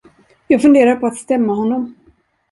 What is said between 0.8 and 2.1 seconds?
på att stämma honom.